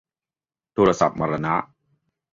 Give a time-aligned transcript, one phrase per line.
[0.73, 1.55] โทรศัพท์มรณะ